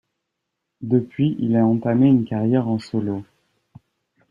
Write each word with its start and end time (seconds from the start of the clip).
Depuis, 0.81 1.35
il 1.37 1.55
a 1.55 1.63
entamé 1.63 2.07
une 2.07 2.25
carrière 2.25 2.67
en 2.67 2.79
solo. 2.79 3.23